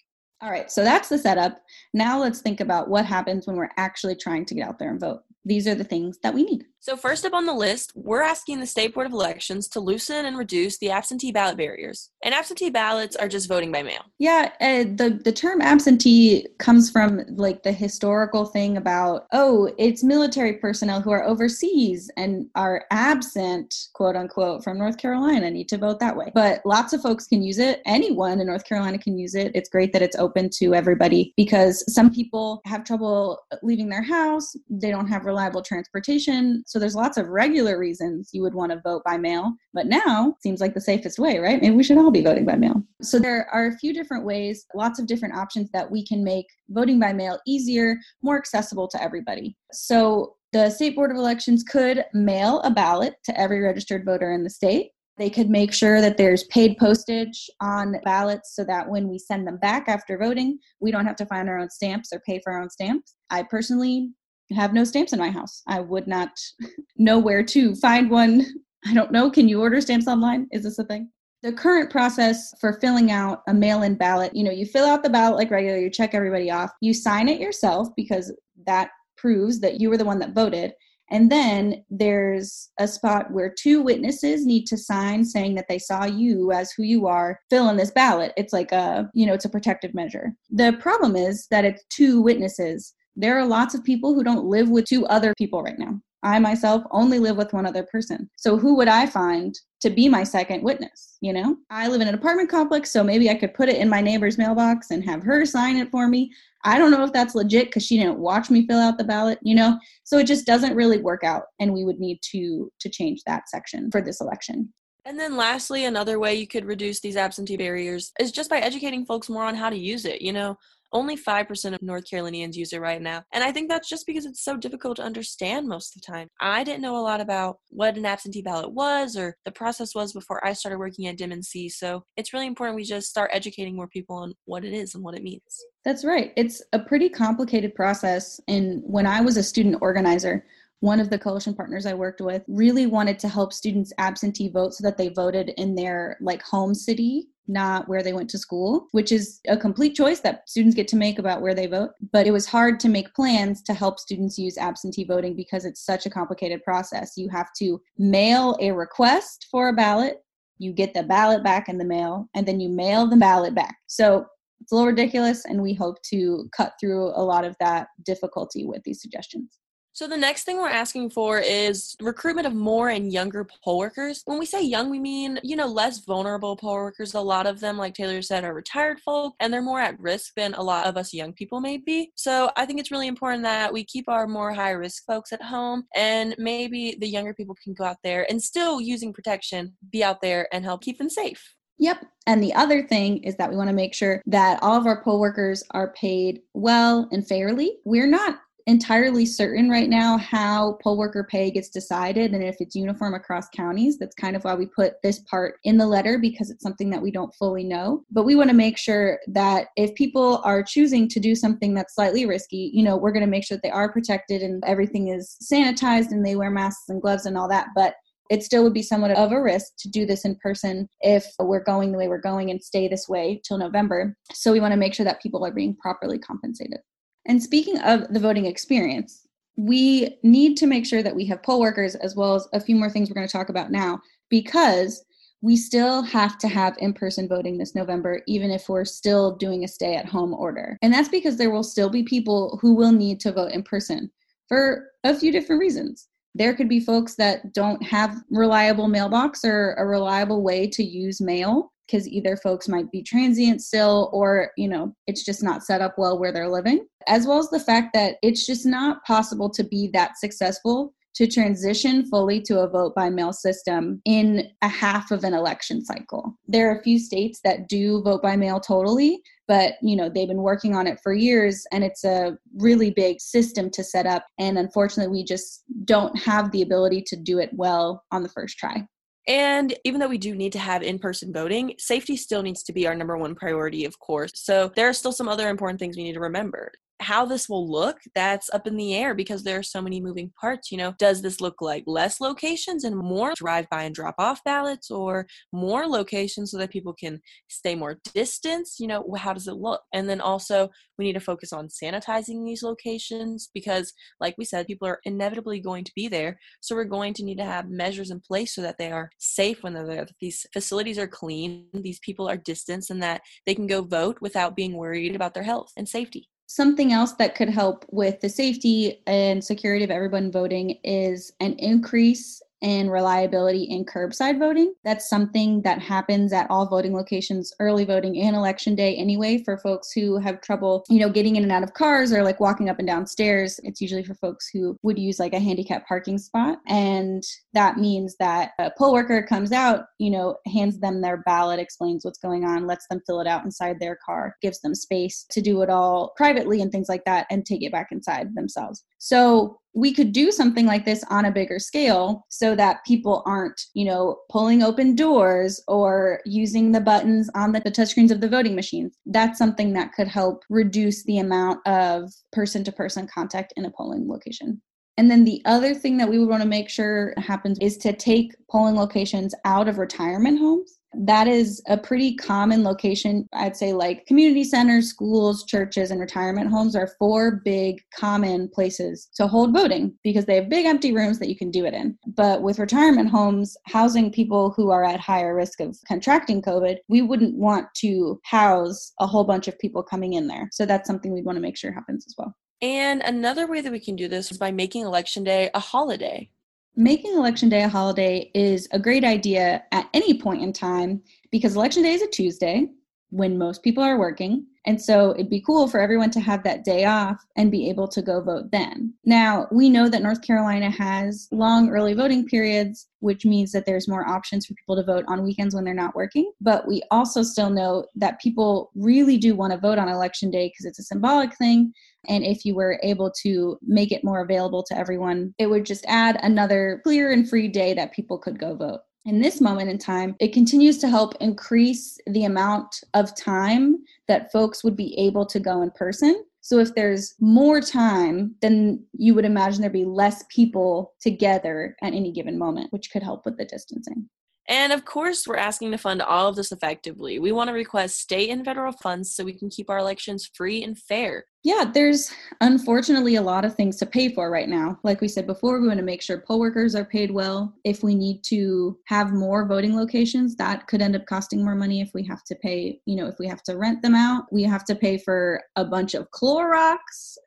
All 0.45 0.51
right, 0.51 0.71
so 0.71 0.83
that's 0.83 1.09
the 1.09 1.17
setup. 1.17 1.59
Now 1.95 2.19
let's 2.19 2.39
think 2.39 2.59
about 2.59 2.87
what 2.87 3.03
happens 3.03 3.47
when 3.47 3.55
we're 3.55 3.71
actually 3.77 4.15
trying 4.15 4.45
to 4.45 4.53
get 4.53 4.67
out 4.67 4.77
there 4.77 4.91
and 4.91 4.99
vote. 4.99 5.23
these 5.43 5.67
are 5.67 5.73
the 5.73 5.83
things 5.83 6.19
that 6.21 6.35
we 6.35 6.43
need. 6.43 6.65
So, 6.85 6.95
first 6.95 7.25
up 7.25 7.33
on 7.33 7.47
the 7.47 7.53
list, 7.53 7.93
we're 7.95 8.21
asking 8.21 8.59
the 8.59 8.67
State 8.67 8.93
Board 8.93 9.07
of 9.07 9.13
Elections 9.13 9.67
to 9.69 9.79
loosen 9.79 10.27
and 10.27 10.37
reduce 10.37 10.77
the 10.77 10.91
absentee 10.91 11.31
ballot 11.31 11.57
barriers. 11.57 12.11
And 12.23 12.31
absentee 12.31 12.69
ballots 12.69 13.15
are 13.15 13.27
just 13.27 13.49
voting 13.49 13.71
by 13.71 13.81
mail. 13.81 14.03
Yeah, 14.19 14.51
uh, 14.61 14.83
the 14.83 15.19
the 15.23 15.31
term 15.31 15.61
absentee 15.61 16.45
comes 16.59 16.91
from 16.91 17.23
like 17.29 17.63
the 17.63 17.71
historical 17.71 18.45
thing 18.45 18.77
about 18.77 19.25
oh, 19.33 19.73
it's 19.79 20.03
military 20.03 20.53
personnel 20.57 21.01
who 21.01 21.09
are 21.09 21.23
overseas 21.23 22.11
and 22.17 22.45
are 22.53 22.85
absent, 22.91 23.73
quote 23.93 24.15
unquote, 24.15 24.63
from 24.63 24.77
North 24.77 24.99
Carolina 24.99 25.49
need 25.49 25.69
to 25.69 25.79
vote 25.79 25.99
that 26.01 26.15
way. 26.15 26.31
But 26.35 26.61
lots 26.65 26.93
of 26.93 27.01
folks 27.01 27.25
can 27.25 27.41
use 27.41 27.57
it. 27.57 27.81
Anyone 27.87 28.39
in 28.39 28.45
North 28.45 28.63
Carolina 28.63 28.99
can 28.99 29.17
use 29.17 29.33
it. 29.33 29.51
It's 29.55 29.69
great 29.69 29.91
that 29.93 30.03
it's 30.03 30.17
open 30.17 30.51
to 30.59 30.75
everybody 30.75 31.33
because 31.35 31.83
some 31.91 32.13
people 32.13 32.61
have 32.65 32.83
trouble 32.83 33.39
leaving 33.63 33.89
their 33.89 34.03
house. 34.03 34.55
They 34.69 34.91
don't 34.91 35.07
have 35.07 35.25
reliable 35.25 35.63
transportation. 35.63 36.63
So 36.67 36.74
there's 36.79 36.95
lots 36.95 37.17
of 37.17 37.27
regular 37.27 37.77
reasons 37.77 38.29
you 38.33 38.41
would 38.41 38.53
want 38.53 38.71
to 38.71 38.81
vote 38.81 39.03
by 39.05 39.17
mail. 39.17 39.53
But 39.73 39.87
now 39.87 40.35
seems 40.41 40.61
like 40.61 40.73
the 40.73 40.81
safest 40.81 41.19
way, 41.19 41.39
right? 41.39 41.61
Maybe 41.61 41.75
we 41.75 41.83
should 41.83 41.97
all 41.97 42.11
be 42.11 42.23
voting 42.23 42.45
by 42.45 42.55
mail. 42.55 42.83
So 43.01 43.19
there 43.19 43.47
are 43.51 43.67
a 43.67 43.77
few 43.77 43.93
different 43.93 44.25
ways, 44.25 44.65
lots 44.75 44.99
of 44.99 45.07
different 45.07 45.35
options 45.35 45.69
that 45.71 45.89
we 45.89 46.05
can 46.05 46.23
make 46.23 46.47
voting 46.69 46.99
by 46.99 47.13
mail 47.13 47.39
easier, 47.45 47.97
more 48.21 48.37
accessible 48.37 48.87
to 48.89 49.01
everybody. 49.01 49.55
So 49.71 50.35
the 50.53 50.69
State 50.69 50.95
Board 50.95 51.11
of 51.11 51.17
Elections 51.17 51.63
could 51.63 52.05
mail 52.13 52.61
a 52.61 52.71
ballot 52.71 53.15
to 53.25 53.39
every 53.39 53.61
registered 53.61 54.05
voter 54.05 54.31
in 54.31 54.43
the 54.43 54.49
state. 54.49 54.91
They 55.17 55.29
could 55.29 55.49
make 55.49 55.73
sure 55.73 56.01
that 56.01 56.17
there's 56.17 56.43
paid 56.45 56.77
postage 56.77 57.49
on 57.61 57.95
ballots 58.03 58.53
so 58.55 58.65
that 58.65 58.89
when 58.89 59.07
we 59.07 59.17
send 59.17 59.47
them 59.47 59.57
back 59.57 59.87
after 59.87 60.17
voting, 60.17 60.59
we 60.81 60.91
don't 60.91 61.05
have 61.05 61.15
to 61.17 61.25
find 61.25 61.47
our 61.47 61.57
own 61.57 61.69
stamps 61.69 62.11
or 62.11 62.21
pay 62.25 62.41
for 62.43 62.51
our 62.53 62.61
own 62.61 62.69
stamps. 62.69 63.15
I 63.29 63.43
personally 63.43 64.11
have 64.51 64.73
no 64.73 64.83
stamps 64.83 65.13
in 65.13 65.19
my 65.19 65.29
house. 65.29 65.61
I 65.67 65.79
would 65.79 66.07
not 66.07 66.29
know 66.97 67.19
where 67.19 67.43
to 67.43 67.75
find 67.75 68.09
one. 68.09 68.45
I 68.85 68.93
don't 68.93 69.11
know. 69.11 69.31
Can 69.31 69.47
you 69.47 69.61
order 69.61 69.81
stamps 69.81 70.07
online? 70.07 70.47
Is 70.51 70.63
this 70.63 70.79
a 70.79 70.85
thing? 70.85 71.09
The 71.41 71.53
current 71.53 71.91
process 71.91 72.53
for 72.59 72.79
filling 72.79 73.11
out 73.11 73.41
a 73.47 73.53
mail 73.53 73.83
in 73.83 73.95
ballot, 73.95 74.35
you 74.35 74.43
know, 74.43 74.51
you 74.51 74.65
fill 74.65 74.85
out 74.85 75.03
the 75.03 75.09
ballot 75.09 75.37
like 75.37 75.51
regular, 75.51 75.77
you 75.77 75.91
check 75.91 76.15
everybody 76.15 76.49
off, 76.49 76.71
you 76.81 76.93
sign 76.93 77.29
it 77.29 77.39
yourself 77.39 77.87
because 77.95 78.33
that 78.65 78.89
proves 79.17 79.59
that 79.59 79.79
you 79.79 79.89
were 79.89 79.97
the 79.97 80.05
one 80.05 80.19
that 80.19 80.33
voted. 80.33 80.73
And 81.11 81.31
then 81.31 81.83
there's 81.89 82.71
a 82.79 82.87
spot 82.87 83.31
where 83.31 83.53
two 83.55 83.81
witnesses 83.81 84.45
need 84.45 84.65
to 84.65 84.77
sign 84.77 85.23
saying 85.23 85.53
that 85.55 85.67
they 85.69 85.77
saw 85.77 86.05
you 86.05 86.51
as 86.51 86.71
who 86.71 86.83
you 86.83 87.05
are 87.05 87.39
fill 87.49 87.69
in 87.69 87.77
this 87.77 87.91
ballot. 87.91 88.33
It's 88.37 88.53
like 88.53 88.71
a, 88.71 89.09
you 89.13 89.25
know, 89.25 89.33
it's 89.33 89.45
a 89.45 89.49
protective 89.49 89.93
measure. 89.93 90.33
The 90.49 90.73
problem 90.79 91.15
is 91.15 91.47
that 91.51 91.63
it's 91.63 91.83
two 91.89 92.21
witnesses 92.21 92.93
there 93.15 93.37
are 93.37 93.45
lots 93.45 93.75
of 93.75 93.83
people 93.83 94.13
who 94.13 94.23
don't 94.23 94.45
live 94.45 94.69
with 94.69 94.85
two 94.85 95.05
other 95.07 95.33
people 95.37 95.63
right 95.63 95.79
now. 95.79 95.99
I 96.23 96.39
myself 96.39 96.83
only 96.89 97.19
live 97.19 97.37
with 97.37 97.53
one 97.53 97.67
other 97.67 97.83
person. 97.83 98.27
So 98.35 98.57
who 98.57 98.75
would 98.77 98.87
I 98.87 99.05
find 99.05 99.57
to 99.81 99.91
be 99.91 100.09
my 100.09 100.23
second 100.23 100.63
witness? 100.63 101.17
You 101.21 101.33
know, 101.33 101.57
I 101.69 101.87
live 101.87 102.01
in 102.01 102.07
an 102.07 102.15
apartment 102.15 102.49
complex, 102.49 102.89
so 102.89 103.03
maybe 103.03 103.29
I 103.29 103.35
could 103.35 103.53
put 103.53 103.69
it 103.69 103.77
in 103.77 103.87
my 103.87 104.01
neighbor's 104.01 104.39
mailbox 104.39 104.89
and 104.89 105.05
have 105.05 105.21
her 105.21 105.45
sign 105.45 105.77
it 105.77 105.91
for 105.91 106.07
me. 106.07 106.31
I 106.63 106.79
don't 106.79 106.89
know 106.89 107.03
if 107.03 107.13
that's 107.13 107.35
legit 107.35 107.67
because 107.67 107.85
she 107.85 107.99
didn't 107.99 108.17
watch 108.17 108.49
me 108.49 108.65
fill 108.65 108.79
out 108.79 108.97
the 108.97 109.03
ballot, 109.03 109.37
you 109.43 109.53
know? 109.53 109.79
So 110.03 110.17
it 110.17 110.25
just 110.25 110.47
doesn't 110.47 110.75
really 110.75 110.99
work 110.99 111.23
out 111.23 111.43
and 111.59 111.71
we 111.71 111.85
would 111.85 111.99
need 111.99 112.19
to 112.31 112.71
to 112.79 112.89
change 112.89 113.21
that 113.27 113.47
section 113.47 113.91
for 113.91 114.01
this 114.01 114.19
election. 114.19 114.73
And 115.07 115.19
then 115.19 115.37
lastly, 115.37 115.85
another 115.85 116.17
way 116.17 116.33
you 116.33 116.47
could 116.47 116.65
reduce 116.65 116.99
these 116.99 117.15
absentee 117.15 117.57
barriers 117.57 118.11
is 118.19 118.31
just 118.31 118.49
by 118.49 118.57
educating 118.57 119.05
folks 119.05 119.29
more 119.29 119.43
on 119.43 119.53
how 119.53 119.69
to 119.69 119.77
use 119.77 120.03
it. 120.05 120.23
You 120.23 120.33
know, 120.33 120.57
only 120.93 121.17
5% 121.17 121.73
of 121.73 121.81
North 121.81 122.09
Carolinians 122.09 122.57
use 122.57 122.73
it 122.73 122.81
right 122.81 123.01
now. 123.01 123.23
And 123.33 123.43
I 123.43 123.51
think 123.51 123.69
that's 123.69 123.89
just 123.89 124.05
because 124.05 124.25
it's 124.25 124.43
so 124.43 124.57
difficult 124.57 124.97
to 124.97 125.03
understand 125.03 125.67
most 125.67 125.95
of 125.95 126.01
the 126.01 126.11
time. 126.11 126.27
I 126.39 126.63
didn't 126.63 126.81
know 126.81 126.97
a 126.97 127.01
lot 127.01 127.21
about 127.21 127.57
what 127.69 127.97
an 127.97 128.05
absentee 128.05 128.41
ballot 128.41 128.71
was 128.71 129.17
or 129.17 129.35
the 129.45 129.51
process 129.51 129.93
was 129.95 130.13
before 130.13 130.45
I 130.45 130.53
started 130.53 130.79
working 130.79 131.07
at 131.07 131.17
DMNC. 131.17 131.71
So 131.71 132.03
it's 132.17 132.33
really 132.33 132.47
important 132.47 132.75
we 132.75 132.83
just 132.83 133.09
start 133.09 133.31
educating 133.33 133.75
more 133.75 133.87
people 133.87 134.15
on 134.15 134.33
what 134.45 134.63
it 134.65 134.73
is 134.73 134.95
and 134.95 135.03
what 135.03 135.15
it 135.15 135.23
means. 135.23 135.41
That's 135.83 136.05
right. 136.05 136.31
It's 136.35 136.61
a 136.73 136.79
pretty 136.79 137.09
complicated 137.09 137.75
process. 137.75 138.39
And 138.47 138.81
when 138.85 139.05
I 139.05 139.21
was 139.21 139.37
a 139.37 139.43
student 139.43 139.77
organizer, 139.81 140.45
one 140.79 140.99
of 140.99 141.09
the 141.09 141.17
coalition 141.17 141.53
partners 141.53 141.85
I 141.85 141.93
worked 141.93 142.21
with 142.21 142.43
really 142.47 142.85
wanted 142.85 143.17
to 143.19 143.27
help 143.27 143.53
students 143.53 143.93
absentee 143.97 144.49
vote 144.49 144.73
so 144.73 144.83
that 144.83 144.97
they 144.97 145.09
voted 145.09 145.49
in 145.57 145.73
their 145.75 146.17
like 146.21 146.41
home 146.41 146.73
city 146.73 147.29
not 147.47 147.87
where 147.87 148.03
they 148.03 148.13
went 148.13 148.29
to 148.31 148.37
school, 148.37 148.87
which 148.91 149.11
is 149.11 149.39
a 149.47 149.57
complete 149.57 149.95
choice 149.95 150.19
that 150.21 150.47
students 150.49 150.75
get 150.75 150.87
to 150.89 150.95
make 150.95 151.19
about 151.19 151.41
where 151.41 151.53
they 151.53 151.67
vote. 151.67 151.91
But 152.11 152.27
it 152.27 152.31
was 152.31 152.45
hard 152.45 152.79
to 152.81 152.89
make 152.89 153.13
plans 153.13 153.61
to 153.63 153.73
help 153.73 153.99
students 153.99 154.37
use 154.37 154.57
absentee 154.57 155.03
voting 155.03 155.35
because 155.35 155.65
it's 155.65 155.85
such 155.85 156.05
a 156.05 156.09
complicated 156.09 156.63
process. 156.63 157.13
You 157.17 157.29
have 157.29 157.47
to 157.59 157.81
mail 157.97 158.57
a 158.59 158.71
request 158.71 159.47
for 159.51 159.69
a 159.69 159.73
ballot, 159.73 160.23
you 160.57 160.73
get 160.73 160.93
the 160.93 161.03
ballot 161.03 161.43
back 161.43 161.69
in 161.69 161.77
the 161.77 161.85
mail, 161.85 162.29
and 162.33 162.47
then 162.47 162.59
you 162.59 162.69
mail 162.69 163.07
the 163.07 163.17
ballot 163.17 163.53
back. 163.53 163.75
So 163.87 164.25
it's 164.61 164.71
a 164.71 164.75
little 164.75 164.89
ridiculous, 164.89 165.45
and 165.45 165.61
we 165.61 165.73
hope 165.73 166.01
to 166.09 166.49
cut 166.55 166.73
through 166.79 167.09
a 167.09 167.23
lot 167.23 167.45
of 167.45 167.55
that 167.59 167.87
difficulty 168.05 168.65
with 168.65 168.81
these 168.83 169.01
suggestions. 169.01 169.59
So 169.95 170.09
the 170.09 170.17
next 170.17 170.43
thing 170.43 170.57
we're 170.57 170.67
asking 170.67 171.11
for 171.11 171.39
is 171.39 171.95
recruitment 172.01 172.45
of 172.45 172.53
more 172.53 172.89
and 172.89 173.13
younger 173.13 173.47
poll 173.63 173.77
workers. 173.77 174.23
When 174.25 174.37
we 174.37 174.45
say 174.45 174.61
young, 174.61 174.89
we 174.89 174.99
mean, 174.99 175.39
you 175.41 175.55
know, 175.55 175.67
less 175.67 175.99
vulnerable 176.03 176.57
poll 176.57 176.73
workers. 176.73 177.13
A 177.13 177.21
lot 177.21 177.47
of 177.47 177.61
them, 177.61 177.77
like 177.77 177.93
Taylor 177.93 178.21
said, 178.21 178.43
are 178.43 178.53
retired 178.53 178.99
folk 178.99 179.35
and 179.39 179.53
they're 179.53 179.61
more 179.61 179.79
at 179.79 179.97
risk 179.97 180.33
than 180.35 180.53
a 180.55 180.61
lot 180.61 180.85
of 180.85 180.97
us 180.97 181.13
young 181.13 181.31
people 181.31 181.61
may 181.61 181.77
be. 181.77 182.11
So 182.15 182.51
I 182.57 182.65
think 182.65 182.81
it's 182.81 182.91
really 182.91 183.07
important 183.07 183.43
that 183.43 183.71
we 183.71 183.85
keep 183.85 184.09
our 184.09 184.27
more 184.27 184.51
high 184.51 184.71
risk 184.71 185.05
folks 185.05 185.31
at 185.31 185.41
home 185.41 185.85
and 185.95 186.35
maybe 186.37 186.97
the 186.99 187.07
younger 187.07 187.33
people 187.33 187.55
can 187.63 187.73
go 187.73 187.85
out 187.85 188.03
there 188.03 188.29
and 188.29 188.43
still 188.43 188.81
using 188.81 189.13
protection, 189.13 189.77
be 189.93 190.03
out 190.03 190.21
there 190.21 190.49
and 190.51 190.65
help 190.65 190.81
keep 190.83 190.97
them 190.97 191.09
safe. 191.09 191.55
Yep. 191.77 192.05
And 192.27 192.41
the 192.43 192.53
other 192.53 192.83
thing 192.83 193.23
is 193.23 193.35
that 193.35 193.49
we 193.49 193.55
want 193.57 193.69
to 193.69 193.75
make 193.75 193.93
sure 193.93 194.21
that 194.25 194.61
all 194.61 194.77
of 194.77 194.85
our 194.87 195.01
poll 195.03 195.19
workers 195.19 195.63
are 195.71 195.93
paid 195.93 196.41
well 196.53 197.07
and 197.11 197.25
fairly. 197.27 197.77
We're 197.85 198.07
not 198.07 198.39
entirely 198.67 199.25
certain 199.25 199.69
right 199.69 199.89
now 199.89 200.17
how 200.17 200.77
poll 200.83 200.97
worker 200.97 201.27
pay 201.29 201.51
gets 201.51 201.69
decided 201.69 202.33
and 202.33 202.43
if 202.43 202.55
it's 202.59 202.75
uniform 202.75 203.13
across 203.13 203.47
counties. 203.49 203.97
That's 203.97 204.15
kind 204.15 204.35
of 204.35 204.43
why 204.43 204.55
we 204.55 204.65
put 204.65 205.01
this 205.03 205.19
part 205.19 205.55
in 205.63 205.77
the 205.77 205.85
letter 205.85 206.17
because 206.17 206.49
it's 206.49 206.63
something 206.63 206.89
that 206.89 207.01
we 207.01 207.11
don't 207.11 207.33
fully 207.35 207.63
know. 207.63 208.03
But 208.11 208.25
we 208.25 208.35
want 208.35 208.49
to 208.49 208.55
make 208.55 208.77
sure 208.77 209.19
that 209.27 209.67
if 209.75 209.93
people 209.95 210.41
are 210.43 210.63
choosing 210.63 211.07
to 211.09 211.19
do 211.19 211.35
something 211.35 211.73
that's 211.73 211.95
slightly 211.95 212.25
risky, 212.25 212.71
you 212.73 212.83
know, 212.83 212.97
we're 212.97 213.11
going 213.11 213.25
to 213.25 213.29
make 213.29 213.45
sure 213.45 213.57
that 213.57 213.63
they 213.63 213.71
are 213.71 213.91
protected 213.91 214.41
and 214.41 214.63
everything 214.65 215.09
is 215.09 215.37
sanitized 215.43 216.11
and 216.11 216.25
they 216.25 216.35
wear 216.35 216.49
masks 216.49 216.89
and 216.89 217.01
gloves 217.01 217.25
and 217.25 217.37
all 217.37 217.47
that. 217.49 217.67
But 217.75 217.95
it 218.31 218.43
still 218.43 218.63
would 218.63 218.73
be 218.73 218.81
somewhat 218.81 219.11
of 219.11 219.31
a 219.31 219.41
risk 219.41 219.73
to 219.77 219.89
do 219.89 220.05
this 220.05 220.25
in 220.25 220.35
person 220.37 220.89
if 221.01 221.27
we're 221.39 221.63
going 221.63 221.91
the 221.91 221.97
way 221.99 222.07
we're 222.07 222.19
going 222.19 222.49
and 222.49 222.63
stay 222.63 222.87
this 222.87 223.07
way 223.07 223.39
till 223.45 223.59
November. 223.59 224.15
So 224.33 224.51
we 224.51 224.59
want 224.59 224.71
to 224.71 224.79
make 224.79 224.95
sure 224.95 225.03
that 225.03 225.21
people 225.21 225.45
are 225.45 225.53
being 225.53 225.75
properly 225.75 226.17
compensated. 226.17 226.79
And 227.25 227.41
speaking 227.41 227.79
of 227.79 228.13
the 228.13 228.19
voting 228.19 228.45
experience, 228.45 229.27
we 229.57 230.17
need 230.23 230.57
to 230.57 230.67
make 230.67 230.85
sure 230.85 231.01
that 231.01 231.15
we 231.15 231.25
have 231.27 231.43
poll 231.43 231.59
workers 231.59 231.95
as 231.95 232.15
well 232.15 232.35
as 232.35 232.47
a 232.53 232.59
few 232.59 232.75
more 232.75 232.89
things 232.89 233.09
we're 233.09 233.15
going 233.15 233.27
to 233.27 233.31
talk 233.31 233.49
about 233.49 233.71
now 233.71 233.99
because 234.29 235.03
we 235.41 235.55
still 235.55 236.01
have 236.01 236.37
to 236.39 236.47
have 236.47 236.75
in 236.79 236.93
person 236.93 237.27
voting 237.27 237.57
this 237.57 237.75
November, 237.75 238.21
even 238.27 238.49
if 238.49 238.67
we're 238.67 238.85
still 238.85 239.35
doing 239.35 239.63
a 239.63 239.67
stay 239.67 239.95
at 239.95 240.07
home 240.07 240.33
order. 240.33 240.77
And 240.81 240.93
that's 240.93 241.09
because 241.09 241.37
there 241.37 241.51
will 241.51 241.63
still 241.63 241.89
be 241.89 242.03
people 242.03 242.57
who 242.61 242.73
will 242.73 242.91
need 242.91 243.19
to 243.21 243.31
vote 243.31 243.51
in 243.51 243.63
person 243.63 244.11
for 244.47 244.87
a 245.03 245.13
few 245.13 245.31
different 245.31 245.59
reasons. 245.59 246.07
There 246.33 246.53
could 246.53 246.67
be 246.67 246.79
folks 246.79 247.15
that 247.15 247.53
don't 247.53 247.81
have 247.83 248.23
reliable 248.29 248.87
mailbox 248.87 249.45
or 249.45 249.73
a 249.75 249.85
reliable 249.85 250.41
way 250.41 250.67
to 250.67 250.83
use 250.83 251.21
mail 251.21 251.71
because 251.87 252.07
either 252.07 252.35
folks 252.37 252.67
might 252.67 252.91
be 252.91 253.01
transient 253.01 253.61
still 253.61 254.09
or 254.13 254.51
you 254.57 254.67
know 254.67 254.93
it's 255.07 255.23
just 255.23 255.43
not 255.43 255.63
set 255.63 255.81
up 255.81 255.95
well 255.97 256.19
where 256.19 256.31
they're 256.31 256.49
living 256.49 256.85
as 257.07 257.27
well 257.27 257.39
as 257.39 257.49
the 257.49 257.59
fact 257.59 257.93
that 257.93 258.15
it's 258.21 258.45
just 258.45 258.65
not 258.65 259.03
possible 259.05 259.49
to 259.49 259.63
be 259.63 259.89
that 259.93 260.17
successful 260.17 260.93
to 261.15 261.27
transition 261.27 262.05
fully 262.05 262.41
to 262.41 262.59
a 262.59 262.67
vote 262.67 262.93
by 262.93 263.09
mail 263.09 263.31
system 263.31 264.01
in 264.05 264.49
a 264.61 264.67
half 264.67 265.11
of 265.11 265.23
an 265.23 265.33
election 265.33 265.83
cycle. 265.83 266.37
There 266.47 266.69
are 266.69 266.77
a 266.77 266.83
few 266.83 266.99
states 266.99 267.39
that 267.43 267.69
do 267.69 268.01
vote 268.03 268.21
by 268.21 268.35
mail 268.35 268.59
totally, 268.59 269.21
but 269.47 269.75
you 269.81 269.95
know, 269.95 270.09
they've 270.09 270.27
been 270.27 270.41
working 270.41 270.75
on 270.75 270.87
it 270.87 270.99
for 271.01 271.13
years 271.13 271.65
and 271.71 271.83
it's 271.83 272.03
a 272.03 272.37
really 272.57 272.91
big 272.91 273.21
system 273.21 273.69
to 273.71 273.83
set 273.83 274.05
up 274.05 274.25
and 274.39 274.57
unfortunately 274.57 275.11
we 275.11 275.23
just 275.23 275.63
don't 275.85 276.17
have 276.19 276.51
the 276.51 276.61
ability 276.61 277.01
to 277.07 277.15
do 277.15 277.39
it 277.39 277.49
well 277.53 278.03
on 278.11 278.21
the 278.21 278.29
first 278.29 278.57
try. 278.57 278.85
And 279.27 279.75
even 279.83 279.99
though 279.99 280.07
we 280.07 280.19
do 280.19 280.35
need 280.35 280.51
to 280.53 280.59
have 280.59 280.83
in 280.83 280.99
person 280.99 281.33
voting, 281.33 281.73
safety 281.79 282.15
still 282.15 282.43
needs 282.43 282.61
to 282.63 282.73
be 282.73 282.85
our 282.85 282.93
number 282.93 283.17
one 283.17 283.33
priority, 283.33 283.85
of 283.85 283.97
course. 283.99 284.31
So 284.35 284.71
there 284.75 284.87
are 284.87 284.93
still 284.93 285.11
some 285.11 285.27
other 285.27 285.49
important 285.49 285.79
things 285.79 285.97
we 285.97 286.03
need 286.03 286.13
to 286.13 286.19
remember. 286.19 286.71
How 287.01 287.25
this 287.25 287.49
will 287.49 287.69
look, 287.69 287.97
that's 288.13 288.49
up 288.53 288.67
in 288.67 288.77
the 288.77 288.95
air 288.95 289.13
because 289.13 289.43
there 289.43 289.59
are 289.59 289.63
so 289.63 289.81
many 289.81 289.99
moving 289.99 290.31
parts. 290.39 290.71
You 290.71 290.77
know, 290.77 290.93
does 290.97 291.21
this 291.21 291.41
look 291.41 291.61
like 291.61 291.83
less 291.85 292.21
locations 292.21 292.83
and 292.83 292.95
more 292.95 293.33
drive 293.35 293.69
by 293.69 293.83
and 293.83 293.93
drop 293.93 294.15
off 294.17 294.43
ballots 294.43 294.89
or 294.89 295.27
more 295.51 295.87
locations 295.87 296.51
so 296.51 296.57
that 296.57 296.71
people 296.71 296.93
can 296.93 297.19
stay 297.49 297.75
more 297.75 297.99
distance? 298.13 298.77
You 298.79 298.87
know, 298.87 299.05
how 299.17 299.33
does 299.33 299.47
it 299.47 299.55
look? 299.55 299.81
And 299.93 300.09
then 300.09 300.21
also, 300.21 300.69
we 300.97 301.05
need 301.05 301.13
to 301.13 301.19
focus 301.19 301.51
on 301.51 301.67
sanitizing 301.67 302.45
these 302.45 302.63
locations 302.63 303.49
because, 303.53 303.93
like 304.19 304.35
we 304.37 304.45
said, 304.45 304.67
people 304.67 304.87
are 304.87 305.01
inevitably 305.03 305.59
going 305.59 305.83
to 305.83 305.91
be 305.95 306.07
there. 306.07 306.39
So 306.61 306.75
we're 306.75 306.85
going 306.85 307.13
to 307.15 307.23
need 307.23 307.37
to 307.37 307.45
have 307.45 307.69
measures 307.69 308.11
in 308.11 308.21
place 308.21 308.55
so 308.55 308.61
that 308.61 308.77
they 308.77 308.91
are 308.91 309.09
safe 309.17 309.63
when 309.63 309.73
they're 309.73 309.85
there, 309.85 310.05
that 310.05 310.15
these 310.21 310.45
facilities 310.53 310.97
are 310.97 311.07
clean, 311.07 311.67
these 311.73 311.99
people 311.99 312.29
are 312.29 312.37
distanced, 312.37 312.89
and 312.89 313.03
that 313.03 313.21
they 313.45 313.55
can 313.55 313.67
go 313.67 313.81
vote 313.81 314.17
without 314.21 314.55
being 314.55 314.77
worried 314.77 315.15
about 315.15 315.33
their 315.33 315.43
health 315.43 315.71
and 315.75 315.89
safety. 315.89 316.29
Something 316.47 316.93
else 316.93 317.13
that 317.13 317.35
could 317.35 317.49
help 317.49 317.85
with 317.89 318.21
the 318.21 318.29
safety 318.29 319.01
and 319.07 319.43
security 319.43 319.83
of 319.83 319.91
everyone 319.91 320.31
voting 320.31 320.77
is 320.83 321.33
an 321.39 321.53
increase 321.53 322.41
and 322.61 322.91
reliability 322.91 323.63
in 323.63 323.85
curbside 323.85 324.39
voting. 324.39 324.73
That's 324.83 325.09
something 325.09 325.61
that 325.63 325.81
happens 325.81 326.33
at 326.33 326.49
all 326.49 326.65
voting 326.65 326.93
locations, 326.93 327.53
early 327.59 327.85
voting 327.85 328.19
and 328.21 328.35
election 328.35 328.75
day 328.75 328.95
anyway, 328.95 329.43
for 329.43 329.57
folks 329.57 329.91
who 329.91 330.17
have 330.17 330.41
trouble, 330.41 330.85
you 330.89 330.99
know, 330.99 331.09
getting 331.09 331.35
in 331.35 331.43
and 331.43 331.51
out 331.51 331.63
of 331.63 331.73
cars 331.73 332.11
or 332.11 332.23
like 332.23 332.39
walking 332.39 332.69
up 332.69 332.79
and 332.79 332.87
down 332.87 333.05
stairs. 333.05 333.59
It's 333.63 333.81
usually 333.81 334.03
for 334.03 334.15
folks 334.15 334.49
who 334.51 334.77
would 334.83 334.97
use 334.97 335.19
like 335.19 335.33
a 335.33 335.39
handicap 335.39 335.87
parking 335.87 336.17
spot. 336.17 336.59
And 336.67 337.23
that 337.53 337.77
means 337.77 338.15
that 338.19 338.51
a 338.59 338.71
poll 338.77 338.93
worker 338.93 339.21
comes 339.23 339.51
out, 339.51 339.85
you 339.99 340.09
know, 340.09 340.37
hands 340.51 340.79
them 340.79 341.01
their 341.01 341.17
ballot, 341.17 341.59
explains 341.59 342.05
what's 342.05 342.19
going 342.19 342.45
on, 342.45 342.67
lets 342.67 342.87
them 342.87 343.01
fill 343.05 343.21
it 343.21 343.27
out 343.27 343.45
inside 343.45 343.79
their 343.79 343.97
car, 344.05 344.35
gives 344.41 344.61
them 344.61 344.75
space 344.75 345.25
to 345.31 345.41
do 345.41 345.61
it 345.61 345.69
all 345.69 346.13
privately 346.15 346.61
and 346.61 346.71
things 346.71 346.89
like 346.89 347.03
that, 347.05 347.27
and 347.29 347.45
take 347.45 347.63
it 347.63 347.71
back 347.71 347.91
inside 347.91 348.33
themselves. 348.35 348.83
So 348.97 349.59
we 349.75 349.93
could 349.93 350.13
do 350.13 350.31
something 350.31 350.65
like 350.65 350.85
this 350.85 351.03
on 351.09 351.25
a 351.25 351.31
bigger 351.31 351.59
scale 351.59 352.25
so 352.29 352.55
that 352.55 352.83
people 352.85 353.21
aren't, 353.25 353.61
you 353.73 353.83
know, 353.83 354.17
pulling 354.29 354.63
open 354.63 354.95
doors 354.95 355.61
or 355.67 356.21
using 356.25 356.71
the 356.71 356.79
buttons 356.79 357.29
on 357.35 357.51
the, 357.51 357.59
the 357.59 357.71
touchscreens 357.71 358.09
of 358.09 358.21
the 358.21 358.29
voting 358.29 358.55
machines. 358.55 358.97
That's 359.05 359.37
something 359.37 359.73
that 359.73 359.91
could 359.91 360.07
help 360.07 360.43
reduce 360.49 361.03
the 361.03 361.17
amount 361.17 361.59
of 361.67 362.09
person 362.31 362.63
to 362.63 362.71
person 362.71 363.05
contact 363.13 363.53
in 363.57 363.65
a 363.65 363.71
polling 363.71 364.07
location. 364.07 364.61
And 364.97 365.11
then 365.11 365.25
the 365.25 365.41
other 365.43 365.73
thing 365.73 365.97
that 365.97 366.07
we 366.07 366.19
would 366.19 366.29
want 366.29 366.41
to 366.41 366.47
make 366.47 366.69
sure 366.69 367.13
happens 367.17 367.59
is 367.59 367.75
to 367.79 367.91
take 367.91 368.33
polling 368.49 368.75
locations 368.75 369.35
out 369.43 369.67
of 369.67 369.77
retirement 369.77 370.39
homes 370.39 370.79
that 370.97 371.27
is 371.27 371.61
a 371.67 371.77
pretty 371.77 372.15
common 372.15 372.63
location. 372.63 373.27
I'd 373.33 373.57
say 373.57 373.73
like 373.73 374.05
community 374.05 374.43
centers, 374.43 374.89
schools, 374.89 375.43
churches, 375.45 375.91
and 375.91 375.99
retirement 375.99 376.49
homes 376.49 376.75
are 376.75 376.95
four 376.99 377.41
big 377.43 377.81
common 377.97 378.49
places 378.49 379.09
to 379.15 379.27
hold 379.27 379.53
voting 379.53 379.93
because 380.03 380.25
they 380.25 380.35
have 380.35 380.49
big 380.49 380.65
empty 380.65 380.93
rooms 380.93 381.19
that 381.19 381.29
you 381.29 381.35
can 381.35 381.51
do 381.51 381.65
it 381.65 381.73
in. 381.73 381.97
But 382.07 382.41
with 382.41 382.59
retirement 382.59 383.09
homes, 383.09 383.57
housing 383.65 384.11
people 384.11 384.51
who 384.51 384.71
are 384.71 384.83
at 384.83 384.99
higher 384.99 385.35
risk 385.35 385.59
of 385.59 385.77
contracting 385.87 386.41
COVID, 386.41 386.77
we 386.87 387.01
wouldn't 387.01 387.35
want 387.35 387.67
to 387.77 388.19
house 388.23 388.93
a 388.99 389.07
whole 389.07 389.23
bunch 389.23 389.47
of 389.47 389.59
people 389.59 389.83
coming 389.83 390.13
in 390.13 390.27
there. 390.27 390.49
So 390.51 390.65
that's 390.65 390.87
something 390.87 391.13
we'd 391.13 391.25
want 391.25 391.35
to 391.37 391.41
make 391.41 391.57
sure 391.57 391.71
happens 391.71 392.05
as 392.07 392.15
well. 392.17 392.35
And 392.61 393.01
another 393.01 393.47
way 393.47 393.61
that 393.61 393.71
we 393.71 393.79
can 393.79 393.95
do 393.95 394.07
this 394.07 394.31
is 394.31 394.37
by 394.37 394.51
making 394.51 394.85
election 394.85 395.23
day 395.23 395.49
a 395.53 395.59
holiday 395.59 396.29
making 396.75 397.13
election 397.13 397.49
day 397.49 397.63
a 397.63 397.69
holiday 397.69 398.29
is 398.33 398.67
a 398.71 398.79
great 398.79 399.03
idea 399.03 399.63
at 399.71 399.89
any 399.93 400.19
point 400.19 400.41
in 400.41 400.51
time 400.51 401.01
because 401.31 401.55
election 401.55 401.83
day 401.83 401.93
is 401.93 402.01
a 402.01 402.07
Tuesday 402.07 402.67
when 403.09 403.37
most 403.37 403.63
people 403.63 403.83
are 403.83 403.97
working. 403.97 404.45
And 404.65 404.81
so 404.81 405.11
it'd 405.11 405.29
be 405.29 405.41
cool 405.41 405.67
for 405.67 405.79
everyone 405.79 406.09
to 406.11 406.19
have 406.19 406.43
that 406.43 406.63
day 406.63 406.85
off 406.85 407.23
and 407.35 407.51
be 407.51 407.69
able 407.69 407.87
to 407.89 408.01
go 408.01 408.21
vote 408.21 408.51
then. 408.51 408.93
Now, 409.05 409.47
we 409.51 409.69
know 409.69 409.89
that 409.89 410.01
North 410.01 410.21
Carolina 410.21 410.71
has 410.71 411.27
long 411.31 411.69
early 411.69 411.93
voting 411.93 412.25
periods, 412.25 412.87
which 412.99 413.25
means 413.25 413.51
that 413.51 413.65
there's 413.65 413.87
more 413.87 414.07
options 414.07 414.45
for 414.45 414.55
people 414.55 414.75
to 414.75 414.83
vote 414.83 415.05
on 415.07 415.23
weekends 415.23 415.53
when 415.53 415.63
they're 415.63 415.73
not 415.73 415.95
working. 415.95 416.31
But 416.41 416.67
we 416.67 416.81
also 416.89 417.21
still 417.21 417.51
know 417.51 417.85
that 417.95 418.19
people 418.19 418.71
really 418.75 419.17
do 419.17 419.35
want 419.35 419.53
to 419.53 419.59
vote 419.59 419.77
on 419.77 419.87
election 419.87 420.31
day 420.31 420.47
because 420.47 420.65
it's 420.65 420.79
a 420.79 420.83
symbolic 420.83 421.35
thing. 421.35 421.71
And 422.07 422.23
if 422.23 422.45
you 422.45 422.55
were 422.55 422.79
able 422.81 423.11
to 423.23 423.59
make 423.61 423.91
it 423.91 424.03
more 424.03 424.21
available 424.21 424.63
to 424.63 424.77
everyone, 424.77 425.33
it 425.37 425.47
would 425.47 425.65
just 425.65 425.85
add 425.87 426.17
another 426.23 426.81
clear 426.83 427.11
and 427.11 427.29
free 427.29 427.47
day 427.47 427.73
that 427.75 427.93
people 427.93 428.17
could 428.17 428.39
go 428.39 428.55
vote 428.55 428.81
in 429.05 429.21
this 429.21 429.39
moment 429.39 429.69
in 429.69 429.77
time, 429.77 430.15
it 430.19 430.33
continues 430.33 430.79
to 430.79 430.89
help 430.89 431.13
increase 431.21 431.97
the 432.07 432.25
amount 432.25 432.83
of 432.95 433.15
time 433.15 433.77
that 434.07 434.31
folks 434.31 434.63
would 434.63 434.75
be 434.75 434.97
able 434.97 435.25
to 435.27 435.39
go 435.39 435.61
in 435.61 435.71
person. 435.71 436.23
So 436.41 436.59
if 436.59 436.73
there's 436.75 437.15
more 437.19 437.61
time, 437.61 438.35
then 438.41 438.85
you 438.93 439.15
would 439.15 439.25
imagine 439.25 439.61
there'd 439.61 439.73
be 439.73 439.85
less 439.85 440.23
people 440.29 440.93
together 440.99 441.75
at 441.81 441.93
any 441.93 442.11
given 442.11 442.37
moment, 442.37 442.71
which 442.73 442.91
could 442.91 443.03
help 443.03 443.25
with 443.25 443.37
the 443.37 443.45
distancing. 443.45 444.09
And 444.47 444.71
of 444.71 444.85
course, 444.85 445.27
we're 445.27 445.37
asking 445.37 445.71
to 445.71 445.77
fund 445.77 446.01
all 446.01 446.27
of 446.27 446.35
this 446.35 446.51
effectively. 446.51 447.17
We 447.17 447.31
want 447.31 447.47
to 447.47 447.53
request 447.53 447.99
state 447.99 448.29
and 448.29 448.45
federal 448.45 448.73
funds 448.73 449.15
so 449.15 449.23
we 449.23 449.37
can 449.37 449.49
keep 449.49 449.69
our 449.69 449.79
elections 449.79 450.29
free 450.33 450.63
and 450.63 450.77
fair 450.77 451.25
yeah, 451.45 451.63
there's 451.71 452.11
unfortunately 452.41 453.17
a 453.17 453.21
lot 453.21 453.45
of 453.45 453.53
things 453.53 453.77
to 453.77 453.85
pay 453.85 454.11
for 454.11 454.31
right 454.31 454.49
now. 454.49 454.79
Like 454.81 454.99
we 454.99 455.07
said 455.07 455.27
before, 455.27 455.61
we 455.61 455.67
want 455.67 455.77
to 455.77 455.85
make 455.85 456.01
sure 456.01 456.23
poll 456.27 456.39
workers 456.39 456.73
are 456.73 456.85
paid 456.85 457.11
well. 457.11 457.53
If 457.63 457.83
we 457.83 457.93
need 457.93 458.23
to 458.23 458.79
have 458.87 459.13
more 459.13 459.47
voting 459.47 459.75
locations, 459.77 460.35
that 460.37 460.65
could 460.65 460.81
end 460.81 460.95
up 460.95 461.05
costing 461.05 461.45
more 461.45 461.53
money 461.53 461.81
if 461.81 461.91
we 461.93 462.03
have 462.07 462.23
to 462.23 462.35
pay, 462.35 462.81
you 462.87 462.95
know, 462.95 463.05
if 463.05 463.19
we 463.19 463.27
have 463.27 463.43
to 463.43 463.57
rent 463.57 463.83
them 463.83 463.93
out. 463.93 464.25
We 464.31 464.41
have 464.41 464.65
to 464.65 464.75
pay 464.75 464.97
for 464.97 465.43
a 465.55 465.63
bunch 465.63 465.93
of 465.93 466.09
Clorox 466.09 466.77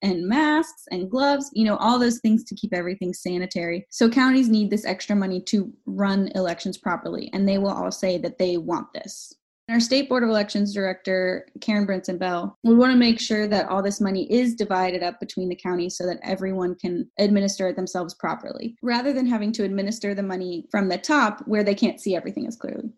and 0.02 0.26
masks 0.26 0.86
and 0.90 1.08
gloves, 1.08 1.48
you 1.52 1.64
know, 1.64 1.76
all 1.76 2.00
those 2.00 2.18
things 2.18 2.42
to 2.46 2.56
keep 2.56 2.74
everything 2.74 3.14
sanitary. 3.14 3.86
So 3.88 4.10
counties 4.10 4.48
need 4.48 4.68
this 4.68 4.84
extra 4.84 5.14
money 5.14 5.40
to 5.42 5.72
run 5.86 6.32
elections 6.34 6.76
properly, 6.76 7.30
and 7.32 7.48
they 7.48 7.58
will 7.58 7.70
all 7.70 7.92
say 7.92 8.18
that 8.18 8.38
they 8.38 8.56
want 8.56 8.92
this. 8.92 9.32
Our 9.70 9.80
State 9.80 10.08
Board 10.08 10.22
of 10.22 10.30
Elections 10.30 10.72
Director, 10.72 11.46
Karen 11.60 11.86
Brinson 11.86 12.18
Bell, 12.18 12.56
we 12.64 12.74
want 12.74 12.90
to 12.90 12.98
make 12.98 13.20
sure 13.20 13.46
that 13.48 13.68
all 13.68 13.82
this 13.82 14.00
money 14.00 14.24
is 14.32 14.54
divided 14.54 15.02
up 15.02 15.20
between 15.20 15.50
the 15.50 15.54
counties 15.54 15.94
so 15.98 16.06
that 16.06 16.20
everyone 16.22 16.74
can 16.74 17.10
administer 17.18 17.68
it 17.68 17.76
themselves 17.76 18.14
properly, 18.14 18.76
rather 18.82 19.12
than 19.12 19.26
having 19.26 19.52
to 19.52 19.64
administer 19.64 20.14
the 20.14 20.22
money 20.22 20.66
from 20.70 20.88
the 20.88 20.96
top 20.96 21.40
where 21.46 21.62
they 21.62 21.74
can't 21.74 22.00
see 22.00 22.16
everything 22.16 22.46
as 22.46 22.56
clearly. 22.56 22.88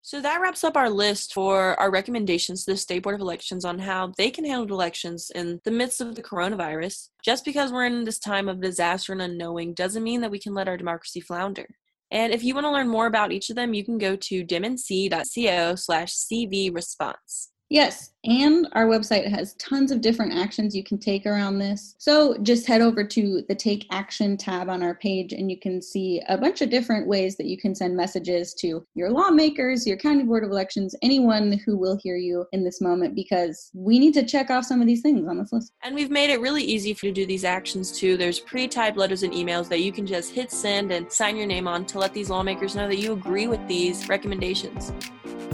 So 0.00 0.22
that 0.22 0.40
wraps 0.40 0.64
up 0.64 0.78
our 0.78 0.88
list 0.88 1.34
for 1.34 1.78
our 1.78 1.90
recommendations 1.90 2.64
to 2.64 2.70
the 2.70 2.78
State 2.78 3.02
Board 3.02 3.16
of 3.16 3.20
Elections 3.20 3.66
on 3.66 3.78
how 3.78 4.12
they 4.16 4.30
can 4.30 4.46
handle 4.46 4.74
elections 4.74 5.30
in 5.34 5.60
the 5.64 5.70
midst 5.70 6.00
of 6.00 6.14
the 6.14 6.22
coronavirus. 6.22 7.10
Just 7.22 7.44
because 7.44 7.70
we're 7.70 7.84
in 7.84 8.04
this 8.04 8.18
time 8.18 8.48
of 8.48 8.62
disaster 8.62 9.12
and 9.12 9.20
unknowing 9.20 9.74
doesn't 9.74 10.02
mean 10.02 10.22
that 10.22 10.30
we 10.30 10.38
can 10.38 10.54
let 10.54 10.68
our 10.68 10.78
democracy 10.78 11.20
flounder. 11.20 11.66
And 12.14 12.32
if 12.32 12.44
you 12.44 12.54
want 12.54 12.64
to 12.64 12.70
learn 12.70 12.88
more 12.88 13.06
about 13.06 13.32
each 13.32 13.50
of 13.50 13.56
them, 13.56 13.74
you 13.74 13.84
can 13.84 13.98
go 13.98 14.14
to 14.14 14.44
demnc.co 14.44 15.74
slash 15.74 16.14
CV 16.14 16.72
response. 16.72 17.50
Yes, 17.74 18.12
and 18.22 18.68
our 18.74 18.86
website 18.86 19.26
has 19.26 19.54
tons 19.54 19.90
of 19.90 20.00
different 20.00 20.32
actions 20.32 20.76
you 20.76 20.84
can 20.84 20.96
take 20.96 21.26
around 21.26 21.58
this. 21.58 21.96
So 21.98 22.36
just 22.38 22.68
head 22.68 22.80
over 22.80 23.02
to 23.02 23.42
the 23.48 23.54
Take 23.56 23.88
Action 23.90 24.36
tab 24.36 24.68
on 24.68 24.80
our 24.80 24.94
page 24.94 25.32
and 25.32 25.50
you 25.50 25.58
can 25.58 25.82
see 25.82 26.22
a 26.28 26.38
bunch 26.38 26.62
of 26.62 26.70
different 26.70 27.08
ways 27.08 27.36
that 27.36 27.48
you 27.48 27.58
can 27.58 27.74
send 27.74 27.96
messages 27.96 28.54
to 28.60 28.86
your 28.94 29.10
lawmakers, 29.10 29.88
your 29.88 29.96
county 29.96 30.22
board 30.22 30.44
of 30.44 30.52
elections, 30.52 30.94
anyone 31.02 31.60
who 31.66 31.76
will 31.76 31.98
hear 32.00 32.14
you 32.14 32.46
in 32.52 32.62
this 32.62 32.80
moment 32.80 33.16
because 33.16 33.72
we 33.74 33.98
need 33.98 34.14
to 34.14 34.24
check 34.24 34.50
off 34.50 34.64
some 34.64 34.80
of 34.80 34.86
these 34.86 35.02
things 35.02 35.26
on 35.28 35.36
this 35.36 35.52
list. 35.52 35.72
And 35.82 35.96
we've 35.96 36.12
made 36.12 36.30
it 36.30 36.40
really 36.40 36.62
easy 36.62 36.94
for 36.94 37.06
you 37.06 37.12
to 37.12 37.22
do 37.22 37.26
these 37.26 37.44
actions 37.44 37.90
too. 37.90 38.16
There's 38.16 38.38
pre 38.38 38.68
typed 38.68 38.96
letters 38.96 39.24
and 39.24 39.32
emails 39.32 39.68
that 39.70 39.80
you 39.80 39.90
can 39.90 40.06
just 40.06 40.32
hit 40.32 40.52
send 40.52 40.92
and 40.92 41.10
sign 41.10 41.36
your 41.36 41.48
name 41.48 41.66
on 41.66 41.86
to 41.86 41.98
let 41.98 42.14
these 42.14 42.30
lawmakers 42.30 42.76
know 42.76 42.86
that 42.86 42.98
you 42.98 43.14
agree 43.14 43.48
with 43.48 43.66
these 43.66 44.08
recommendations. 44.08 44.92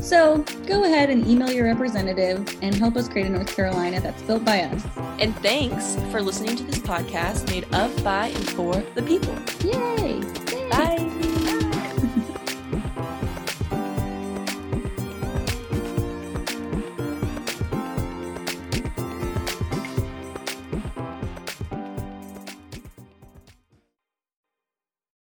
So 0.00 0.38
go 0.66 0.84
ahead 0.84 1.10
and 1.10 1.26
email 1.26 1.50
your 1.50 1.66
representative 1.66 2.58
and 2.62 2.74
help 2.74 2.96
us 2.96 3.08
create 3.08 3.26
a 3.26 3.30
North 3.30 3.54
Carolina 3.54 4.00
that's 4.00 4.22
built 4.22 4.44
by 4.44 4.62
us. 4.62 4.84
And 5.18 5.34
thanks 5.36 5.96
for 6.10 6.22
listening 6.22 6.56
to 6.56 6.64
this 6.64 6.78
podcast 6.78 7.48
made 7.48 7.64
of, 7.74 8.02
by, 8.02 8.28
and 8.28 8.50
for 8.50 8.74
the 8.94 9.02
people. 9.02 9.34
Yay! 9.64 10.20
Bye. 10.70 11.36